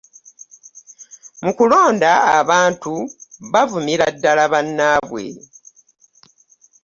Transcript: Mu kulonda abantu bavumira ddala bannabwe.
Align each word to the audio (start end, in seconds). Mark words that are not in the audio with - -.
Mu 1.43 1.51
kulonda 1.57 2.11
abantu 2.41 2.93
bavumira 3.53 4.05
ddala 4.15 4.43
bannabwe. 4.53 5.25